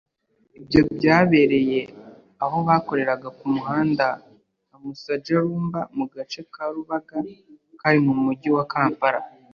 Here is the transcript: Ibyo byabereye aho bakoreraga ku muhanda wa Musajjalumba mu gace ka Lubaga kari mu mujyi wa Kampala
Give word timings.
Ibyo 0.57 0.79
byabereye 0.95 1.79
aho 2.43 2.57
bakoreraga 2.67 3.27
ku 3.37 3.45
muhanda 3.53 4.05
wa 4.69 4.77
Musajjalumba 4.85 5.79
mu 5.97 6.05
gace 6.13 6.41
ka 6.53 6.63
Lubaga 6.73 7.17
kari 7.79 7.97
mu 8.07 8.13
mujyi 8.23 8.49
wa 8.57 8.65
Kampala 8.73 9.19